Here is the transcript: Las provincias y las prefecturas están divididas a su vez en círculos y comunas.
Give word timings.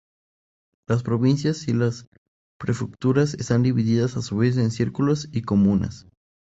Las 0.87 1.03
provincias 1.03 1.67
y 1.67 1.73
las 1.73 2.07
prefecturas 2.57 3.35
están 3.35 3.61
divididas 3.61 4.17
a 4.17 4.23
su 4.23 4.37
vez 4.37 4.57
en 4.57 4.71
círculos 4.71 5.29
y 5.31 5.43
comunas. 5.43 6.07